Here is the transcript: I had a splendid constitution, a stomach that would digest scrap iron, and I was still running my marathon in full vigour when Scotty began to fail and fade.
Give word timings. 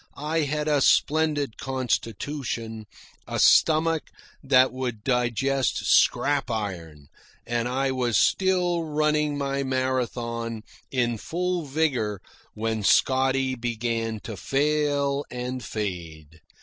I 0.17 0.39
had 0.39 0.67
a 0.67 0.81
splendid 0.81 1.59
constitution, 1.59 2.87
a 3.27 3.37
stomach 3.37 4.09
that 4.43 4.73
would 4.73 5.03
digest 5.03 5.77
scrap 5.85 6.49
iron, 6.49 7.05
and 7.45 7.67
I 7.67 7.91
was 7.91 8.17
still 8.17 8.81
running 8.83 9.37
my 9.37 9.61
marathon 9.61 10.63
in 10.89 11.19
full 11.19 11.67
vigour 11.67 12.19
when 12.55 12.81
Scotty 12.83 13.53
began 13.53 14.19
to 14.21 14.35
fail 14.35 15.23
and 15.29 15.63
fade. 15.63 16.41